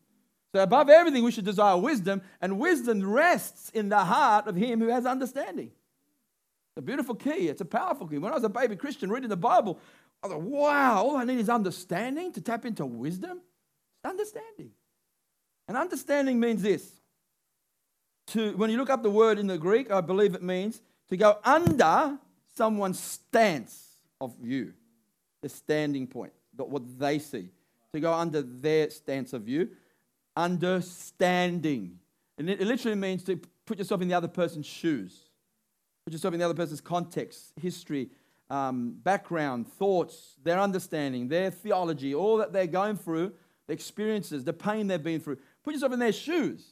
[0.53, 4.81] So, above everything, we should desire wisdom, and wisdom rests in the heart of him
[4.81, 5.67] who has understanding.
[5.67, 7.49] It's a beautiful key.
[7.49, 8.19] It's a powerful key.
[8.19, 9.79] When I was a baby Christian reading the Bible,
[10.25, 13.41] I thought, wow, all I need is understanding to tap into wisdom.
[14.03, 14.71] Understanding.
[15.69, 16.91] And understanding means this.
[18.29, 21.17] To, when you look up the word in the Greek, I believe it means to
[21.17, 22.19] go under
[22.57, 24.73] someone's stance of view,
[25.43, 27.51] the standing point, what they see.
[27.93, 29.69] To go under their stance of view
[30.37, 31.99] understanding.
[32.39, 35.31] And it literally means to put yourself in the other person's shoes,
[36.05, 38.11] put yourself in the other person's context, history,
[38.55, 43.33] um, background, thoughts, their understanding, their theology, all that they're going through,
[43.67, 45.39] the experiences, the pain they've been through.
[45.65, 46.65] Put yourself in their shoes.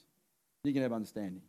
[0.63, 1.43] You can have understanding.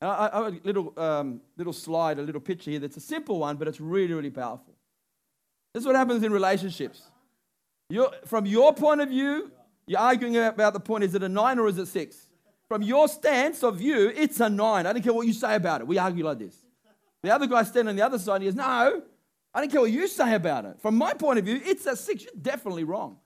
[0.00, 3.00] And I, I have a little, um, little slide, a little picture here that's a
[3.00, 4.74] simple one, but it's really, really powerful.
[5.72, 7.02] This is what happens in relationships.
[7.90, 9.52] You're, from your point of view,
[9.86, 12.26] you're arguing about the point is it a nine or is it six?
[12.66, 14.86] From your stance of view, it's a nine.
[14.86, 15.86] I don't care what you say about it.
[15.86, 16.56] We argue like this.
[17.22, 19.02] The other guy standing on the other side, he goes, No,
[19.54, 20.80] I don't care what you say about it.
[20.80, 22.24] From my point of view, it's a six.
[22.24, 23.18] You're definitely wrong.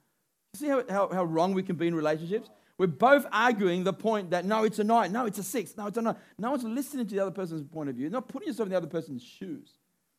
[0.55, 2.49] See how, how, how wrong we can be in relationships?
[2.77, 5.87] We're both arguing the point that no, it's a nine, no, it's a six, no,
[5.87, 6.15] it's a nine.
[6.37, 8.77] No one's listening to the other person's point of view, not putting yourself in the
[8.77, 9.73] other person's shoes.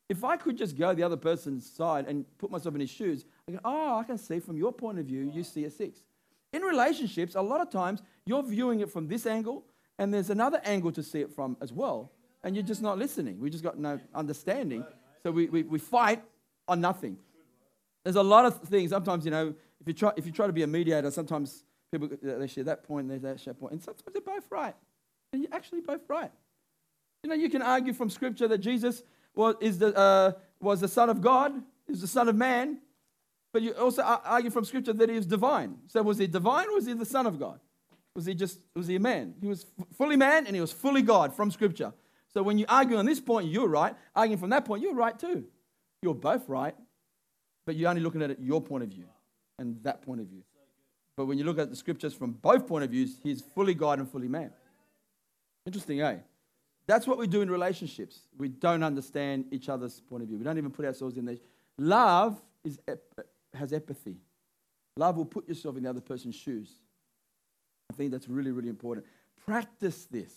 [0.09, 3.25] If I could just go the other person's side and put myself in his shoes,
[3.47, 6.01] I go, oh, I can see from your point of view, you see a six.
[6.53, 9.65] In relationships, a lot of times you're viewing it from this angle,
[9.97, 12.11] and there's another angle to see it from as well,
[12.43, 13.39] and you're just not listening.
[13.39, 14.85] We just got no understanding.
[15.23, 16.23] So we, we, we fight
[16.67, 17.17] on nothing.
[18.03, 18.89] There's a lot of things.
[18.89, 22.09] Sometimes, you know, if you try, if you try to be a mediator, sometimes people
[22.21, 23.73] they share that point, they share that point.
[23.73, 24.75] and sometimes they're both right.
[25.33, 26.31] And you're actually both right.
[27.23, 29.03] You know, you can argue from Scripture that Jesus
[29.35, 31.53] was, is the, uh, was the Son of God,
[31.87, 32.79] is the Son of Man,
[33.53, 35.77] but you also argue from Scripture that he is divine.
[35.87, 37.59] So was he divine or was he the Son of God?
[38.15, 39.35] Was he just, was he a man?
[39.39, 39.65] He was
[39.97, 41.93] fully man and he was fully God from Scripture.
[42.33, 43.95] So when you argue on this point, you're right.
[44.15, 45.45] Arguing from that point, you're right too.
[46.01, 46.75] You're both right,
[47.65, 49.05] but you're only looking at it your point of view
[49.59, 50.43] and that point of view.
[51.17, 53.99] But when you look at the scriptures from both point of views, he's fully God
[53.99, 54.51] and fully man.
[55.65, 56.17] Interesting, eh?
[56.87, 58.21] That's what we do in relationships.
[58.37, 60.37] We don't understand each other's point of view.
[60.37, 61.37] We don't even put ourselves in there.
[61.77, 62.79] Love is
[63.53, 64.17] has empathy.
[64.97, 66.73] Love will put yourself in the other person's shoes.
[67.91, 69.05] I think that's really, really important.
[69.45, 70.33] practice this.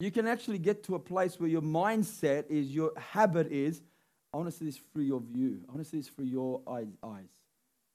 [0.00, 3.82] You can actually get to a place where your mindset is, your habit is,
[4.32, 5.60] I want to see this through your view.
[5.68, 6.88] I want to see this through your eyes.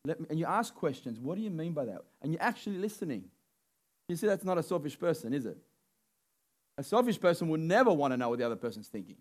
[0.05, 1.19] Me, and you ask questions.
[1.19, 2.03] What do you mean by that?
[2.21, 3.25] And you're actually listening.
[4.07, 5.57] You see, that's not a selfish person, is it?
[6.77, 9.17] A selfish person will never want to know what the other person's thinking.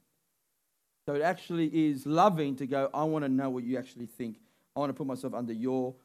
[1.07, 4.37] So it actually is loving to go, I want to know what you actually think.
[4.77, 5.97] I want to put myself under your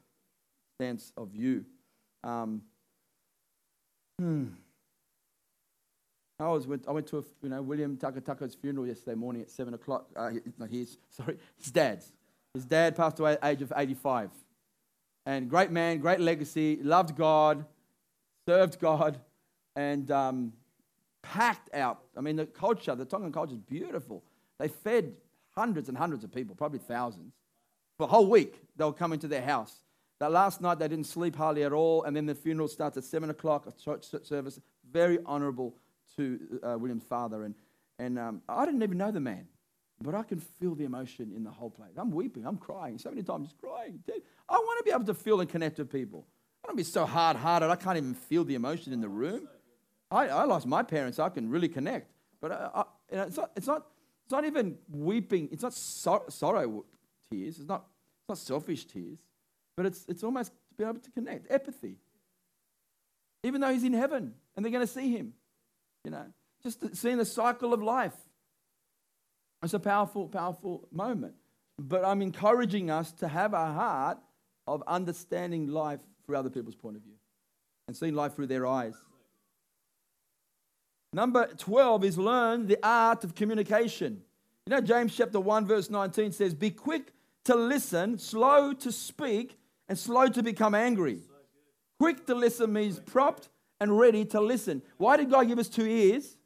[0.81, 1.65] sense of view.
[2.23, 2.63] Um,
[4.19, 4.45] hmm.
[6.39, 9.51] I was went, I went to a, you know William Takatako's funeral yesterday morning at
[9.51, 10.07] seven o'clock.
[10.15, 12.11] Uh, not his, sorry, his dad's.
[12.53, 14.29] His dad passed away at the age of 85.
[15.25, 17.65] And great man, great legacy, loved God,
[18.47, 19.19] served God,
[19.75, 20.53] and um,
[21.23, 22.03] packed out.
[22.15, 24.23] I mean, the culture, the Tongan culture is beautiful.
[24.59, 25.13] They fed
[25.55, 27.33] hundreds and hundreds of people, probably thousands.
[27.97, 29.79] For a whole week, they were coming to their house.
[30.19, 32.03] That last night, they didn't sleep hardly at all.
[32.03, 34.59] And then the funeral starts at 7 o'clock, a church service.
[34.91, 35.75] Very honorable
[36.17, 37.43] to uh, William's father.
[37.43, 37.55] And,
[37.99, 39.47] and um, I didn't even know the man,
[40.01, 41.91] but I can feel the emotion in the whole place.
[41.97, 44.03] I'm weeping, I'm crying, so many times crying.
[44.49, 46.27] I want to be able to feel and connect with people.
[46.63, 49.47] I don't be so hard hearted, I can't even feel the emotion in the room.
[50.09, 52.11] I, I lost my parents, I can really connect.
[52.39, 53.87] But I, I, you know, it's, not, it's, not,
[54.25, 56.85] it's not even weeping, it's not sor- sorrow
[57.31, 57.85] tears, it's not,
[58.21, 59.19] it's not selfish tears,
[59.75, 61.97] but it's, it's almost to be able to connect, empathy.
[63.43, 65.33] Even though he's in heaven and they're going to see him.
[66.03, 66.25] You know,
[66.61, 68.13] just seeing the cycle of life.
[69.63, 71.35] It's a powerful, powerful moment.
[71.79, 74.19] But I'm encouraging us to have a heart
[74.67, 77.15] of understanding life through other people's point of view
[77.87, 78.95] and seeing life through their eyes.
[81.13, 84.21] Number 12 is learn the art of communication.
[84.65, 87.13] You know, James chapter 1, verse 19 says, Be quick
[87.45, 91.19] to listen, slow to speak, and slow to become angry.
[91.99, 93.49] Quick to listen means prompt
[93.83, 94.81] and ready to listen.
[94.95, 96.37] Why did God give us two ears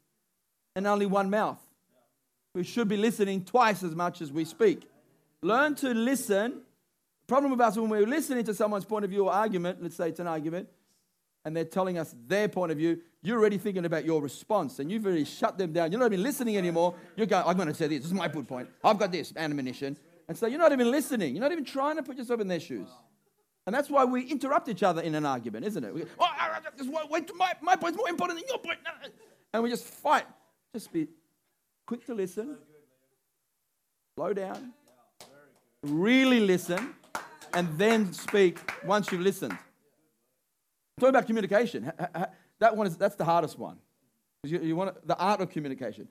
[0.74, 1.60] and only one mouth?
[2.52, 4.90] We should be listening twice as much as we speak.
[5.40, 6.62] Learn to listen.
[7.28, 10.08] Problem with us when we're listening to someone's point of view or argument, let's say
[10.08, 10.68] it's an argument,
[11.44, 14.90] and they're telling us their point of view, you're already thinking about your response and
[14.90, 15.92] you've already shut them down.
[15.92, 16.96] You're not even listening anymore.
[17.14, 17.98] You're going, I'm going to say this.
[17.98, 18.68] This is my good point.
[18.82, 19.96] I've got this ammunition.
[20.26, 21.36] And so you're not even listening.
[21.36, 22.88] You're not even trying to put yourself in their shoes.
[23.68, 25.92] And that's why we interrupt each other in an argument, isn't it?
[25.92, 28.78] We oh, wait, my, my point's more important than your point.
[29.52, 30.24] And we just fight.
[30.72, 31.06] Just be
[31.86, 32.56] quick to listen,
[34.16, 34.72] slow down,
[35.82, 36.94] really listen,
[37.52, 39.58] and then speak once you've listened.
[40.98, 41.92] Talking about communication,
[42.60, 43.76] that one is that's the hardest one.
[44.44, 46.08] You, you want the art of communication.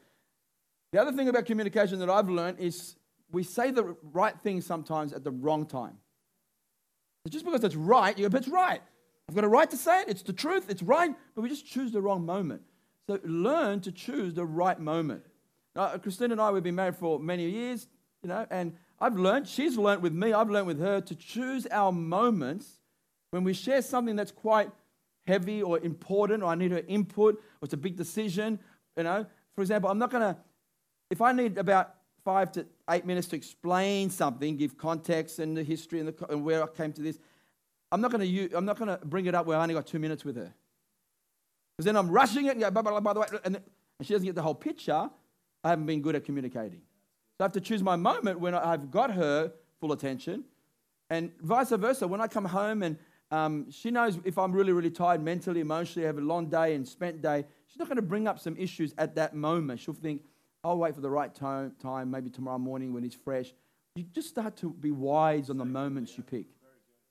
[0.92, 2.98] The other thing about communication that I've learned is
[3.32, 5.98] we say the right thing sometimes at the wrong time.
[7.30, 8.82] Just because it's right, you go, it's right.
[9.30, 10.10] I've got a right to say it.
[10.10, 10.70] It's the truth.
[10.70, 11.14] It's right.
[11.36, 12.62] But we just choose the wrong moment.
[13.08, 15.24] So learn to choose the right moment.
[15.76, 17.88] Now, Christine and I, we've been married for many years,
[18.24, 21.68] you know, and I've learned, she's learned with me, I've learned with her to choose
[21.68, 22.80] our moments
[23.30, 24.72] when we share something that's quite
[25.28, 28.60] heavy or important, or I need her input, or it's a big decision,
[28.96, 29.26] you know.
[29.56, 30.38] For example, I'm not going to,
[31.12, 31.94] if I need about
[32.28, 36.44] five to eight minutes to explain something, give context and the history and, the, and
[36.44, 37.20] where I came to this,
[37.90, 39.88] I'm not going to I'm not going to bring it up where I only got
[39.88, 40.54] two minutes with her.
[41.78, 44.06] Because then I'm rushing it and go, blah, blah, blah, by the way, and, and
[44.06, 45.10] she doesn't get the whole picture.
[45.64, 46.82] I haven't been good at communicating.
[47.38, 50.44] So I have to choose my moment when I've got her full attention.
[51.10, 52.98] And vice versa, when I come home and
[53.32, 56.86] um, she knows if I'm really, really tired mentally, emotionally, have a long day and
[56.86, 59.80] spent day, she's not going to bring up some issues at that moment.
[59.80, 60.24] She'll think,
[60.64, 63.54] I'll wait for the right time, time, maybe tomorrow morning when he's fresh.
[63.96, 66.48] You just start to be wise on the moments you pick.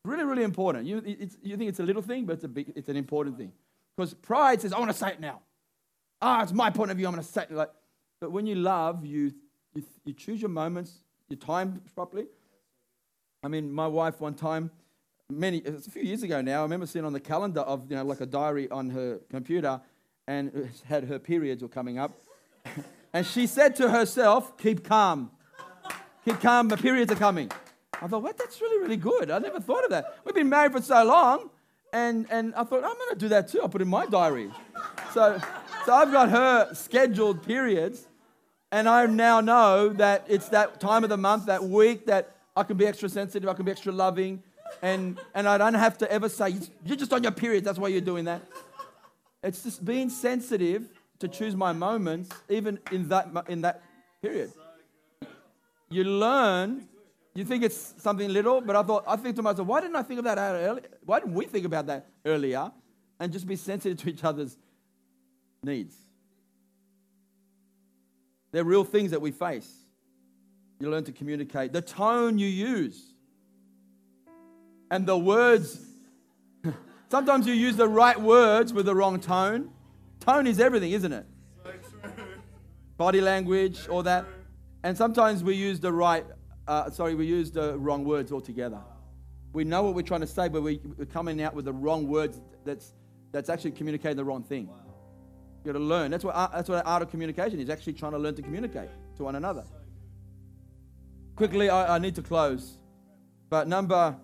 [0.04, 0.86] Really, really important.
[0.86, 1.02] You,
[1.42, 3.52] you think it's a little thing, but it's, a big, it's an important thing.
[3.96, 5.40] Because pride says, I want to say it now.
[6.22, 7.50] Ah, it's my point of view, I'm going to say it.
[7.50, 7.70] Like,
[8.20, 9.32] but when you love, you,
[9.74, 12.26] you, you choose your moments, your time properly.
[13.42, 14.70] I mean, my wife one time,
[15.30, 17.96] many, it's a few years ago now, I remember seeing on the calendar of, you
[17.96, 19.80] know, like a diary on her computer,
[20.28, 22.12] and it had her periods were coming up.
[23.16, 25.30] And she said to herself, Keep calm.
[26.26, 27.50] Keep calm, my periods are coming.
[28.02, 28.36] I thought, what?
[28.36, 29.30] That's really, really good.
[29.30, 30.18] I never thought of that.
[30.22, 31.48] We've been married for so long.
[31.94, 33.62] And, and I thought, I'm going to do that too.
[33.62, 34.50] I'll put it in my diary.
[35.14, 35.40] So,
[35.86, 38.06] so I've got her scheduled periods.
[38.70, 42.64] And I now know that it's that time of the month, that week, that I
[42.64, 44.42] can be extra sensitive, I can be extra loving.
[44.82, 47.88] And, and I don't have to ever say, You're just on your period, that's why
[47.88, 48.42] you're doing that.
[49.42, 53.82] It's just being sensitive to choose my moments, even in that, in that
[54.22, 54.52] period.
[55.88, 56.88] You learn,
[57.34, 60.02] you think it's something little, but I thought, I think to myself, why didn't I
[60.02, 60.82] think of that earlier?
[61.04, 62.70] Why didn't we think about that earlier?
[63.18, 64.56] And just be sensitive to each other's
[65.62, 65.96] needs.
[68.52, 69.72] They're real things that we face.
[70.80, 71.72] You learn to communicate.
[71.72, 73.12] The tone you use
[74.90, 75.80] and the words.
[77.10, 79.70] Sometimes you use the right words with the wrong tone.
[80.26, 81.24] Tone is everything, isn't it?
[82.96, 84.26] Body language, all that.
[84.82, 86.26] And sometimes we use the right,
[86.66, 88.80] uh, sorry, we use the wrong words altogether.
[89.52, 92.08] We know what we're trying to say, but we, are coming out with the wrong
[92.08, 92.94] words that's,
[93.30, 94.68] that's actually communicating the wrong thing.
[95.64, 96.10] You've got to learn.
[96.10, 99.22] That's what, that's what art of communication is actually trying to learn to communicate to
[99.22, 99.64] one another.
[101.36, 102.78] Quickly, I, I need to close.
[103.48, 104.16] But number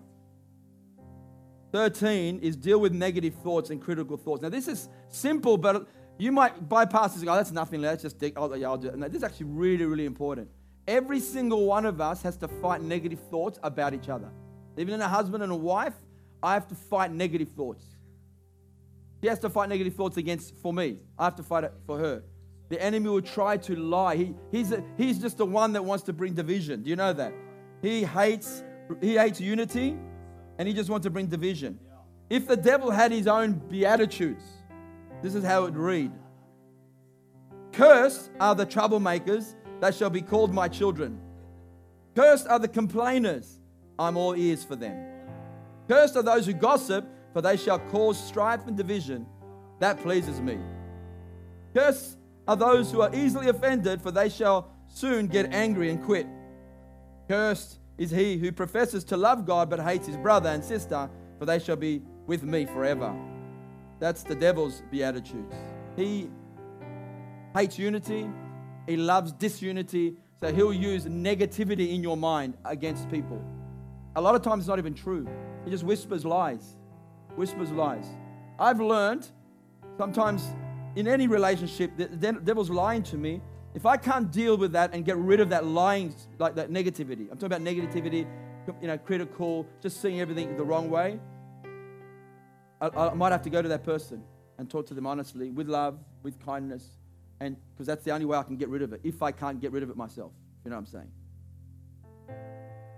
[1.71, 4.41] 13 is deal with negative thoughts and critical thoughts.
[4.41, 8.19] Now, this is simple, but you might bypass this go, oh, that's nothing, let's just
[8.19, 8.33] dig.
[8.35, 8.99] Oh, yeah, I'll do it.
[8.99, 10.49] This is actually really, really important.
[10.87, 14.29] Every single one of us has to fight negative thoughts about each other.
[14.77, 15.93] Even in a husband and a wife,
[16.41, 17.85] I have to fight negative thoughts.
[19.21, 20.97] He has to fight negative thoughts against for me.
[21.17, 22.23] I have to fight it for her.
[22.69, 24.15] The enemy will try to lie.
[24.15, 26.83] He, he's, a, he's just the one that wants to bring division.
[26.83, 27.33] Do you know that?
[27.81, 28.63] He hates,
[28.99, 29.95] he hates unity
[30.57, 31.79] and he just wants to bring division.
[32.29, 34.43] If the devil had his own beatitudes,
[35.23, 36.11] this is how it read
[37.71, 41.19] Cursed are the troublemakers that shall be called my children.
[42.15, 43.59] Cursed are the complainers,
[43.97, 44.95] I'm all ears for them.
[45.87, 49.25] Cursed are those who gossip, for they shall cause strife and division.
[49.79, 50.59] That pleases me.
[51.73, 56.27] Cursed are those who are easily offended, for they shall soon get angry and quit.
[57.27, 61.09] Cursed is he who professes to love God but hates his brother and sister,
[61.39, 63.15] for they shall be with me forever.
[64.03, 65.55] That's the devil's beatitudes.
[65.95, 66.29] He
[67.55, 68.29] hates unity,
[68.85, 73.41] he loves disunity, so he'll use negativity in your mind against people.
[74.17, 75.25] A lot of times it's not even true.
[75.63, 76.75] He just whispers lies.
[77.37, 78.05] Whispers lies.
[78.59, 79.29] I've learned
[79.97, 80.53] sometimes
[80.97, 83.41] in any relationship, that the devil's lying to me.
[83.73, 87.31] If I can't deal with that and get rid of that lying, like that negativity,
[87.31, 88.27] I'm talking about negativity,
[88.81, 91.21] you know, critical, just seeing everything the wrong way.
[92.83, 94.23] I, I might have to go to that person
[94.57, 96.97] and talk to them honestly, with love, with kindness,
[97.39, 99.01] and because that's the only way I can get rid of it.
[99.03, 100.31] If I can't get rid of it myself,
[100.63, 101.11] you know what I'm saying?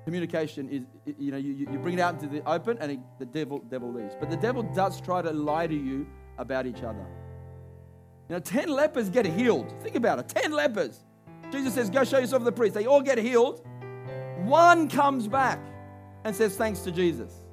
[0.03, 0.83] Communication is,
[1.17, 3.91] you know, you, you bring it out into the open, and it, the devil devil
[3.91, 4.15] leaves.
[4.19, 6.05] But the devil does try to lie to you
[6.37, 7.05] about each other.
[8.29, 9.71] You know, 10 lepers get healed.
[9.83, 10.99] Think about it 10 lepers.
[11.51, 12.73] Jesus says, Go show yourself to the priest.
[12.73, 13.65] They all get healed.
[14.39, 15.59] One comes back
[16.23, 17.44] and says, Thanks to Jesus.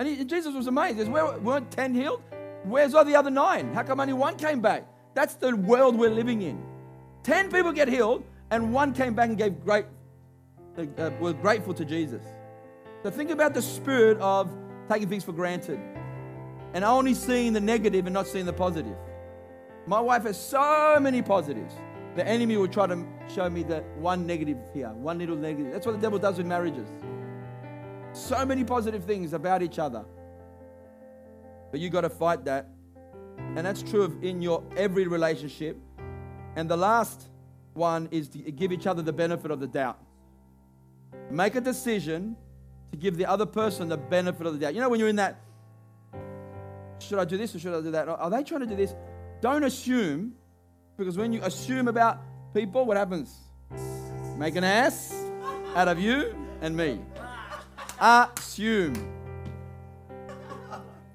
[0.00, 0.94] And he, Jesus was amazed.
[0.94, 2.22] He says, Where, Weren't 10 healed?
[2.64, 3.74] Where's all the other nine?
[3.74, 4.86] How come only one came back?
[5.12, 6.58] That's the world we're living in.
[7.22, 9.84] 10 people get healed, and one came back and gave great,
[10.78, 12.22] uh, were grateful to Jesus.
[13.02, 14.50] So think about the spirit of
[14.88, 15.78] taking things for granted
[16.72, 18.96] and only seeing the negative and not seeing the positive.
[19.86, 21.74] My wife has so many positives.
[22.16, 25.72] The enemy will try to show me that one negative here, one little negative.
[25.72, 26.88] That's what the devil does with marriages.
[28.12, 30.04] So many positive things about each other.
[31.70, 32.68] But you got to fight that.
[33.56, 35.76] And that's true of in your every relationship.
[36.56, 37.28] And the last
[37.74, 39.98] one is to give each other the benefit of the doubt.
[41.30, 42.36] Make a decision
[42.90, 44.74] to give the other person the benefit of the doubt.
[44.74, 45.40] You know, when you're in that,
[46.98, 48.08] should I do this or should I do that?
[48.08, 48.94] Are they trying to do this?
[49.40, 50.34] Don't assume,
[50.96, 52.18] because when you assume about
[52.52, 53.34] people, what happens?
[54.36, 55.14] Make an ass
[55.74, 57.00] out of you and me.
[58.00, 58.94] Assume.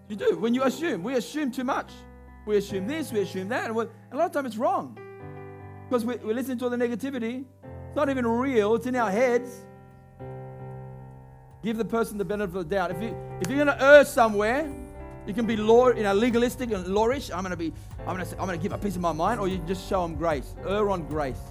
[0.07, 0.37] You do.
[0.37, 1.91] When you assume, we assume too much.
[2.45, 3.71] We assume this, we assume that.
[3.71, 4.95] And a lot of times it's wrong.
[5.89, 7.43] Because we, we listen to all the negativity.
[7.63, 9.65] It's not even real, it's in our heads.
[11.63, 12.91] Give the person the benefit of the doubt.
[12.91, 14.71] If, you, if you're going to err somewhere,
[15.25, 17.31] you can be law, you know, legalistic and lawish.
[17.31, 17.73] I'm going to be,
[18.05, 19.89] I'm going to, I'm going to give a piece of my mind, or you just
[19.89, 20.53] show them grace.
[20.67, 21.41] Err on grace.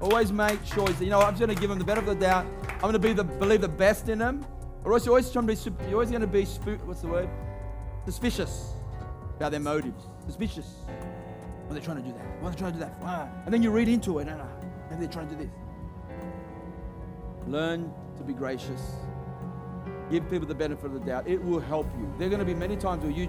[0.00, 2.26] Always make sure you know I'm just going to give them the benefit of the
[2.26, 2.46] doubt.
[2.74, 4.44] I'm going to be the believe the best in them,
[4.84, 5.84] or else you're always trying to be.
[5.84, 7.28] You're always going to be what's the word?
[8.04, 8.72] Suspicious
[9.36, 10.04] about their motives.
[10.26, 10.66] Suspicious.
[10.86, 12.24] Why are they trying to do that?
[12.40, 13.00] Why are they trying to do that?
[13.00, 13.28] Why?
[13.28, 13.42] Ah.
[13.44, 14.28] And then you read into it.
[14.28, 14.46] and no.
[14.90, 15.50] Maybe they're trying to do this.
[17.48, 18.80] Learn to be gracious
[20.10, 21.26] Give people the benefit of the doubt.
[21.26, 22.12] It will help you.
[22.16, 23.28] There are going to be many times where you,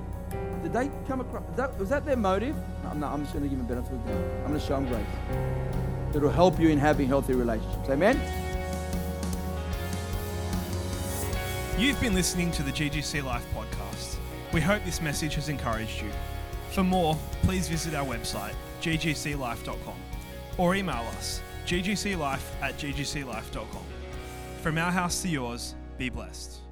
[0.61, 2.55] did they come across, that, was that their motive?
[2.83, 4.23] No, no I'm just going to give them benefit of the doubt.
[4.41, 5.86] I'm going to show them grace.
[6.13, 7.89] It will help you in having healthy relationships.
[7.89, 8.19] Amen?
[11.77, 14.15] You've been listening to the GGC Life podcast.
[14.51, 16.09] We hope this message has encouraged you.
[16.71, 19.95] For more, please visit our website, ggclife.com,
[20.57, 23.83] or email us, ggclife at ggclife.com.
[24.61, 26.66] From our house to yours, be blessed.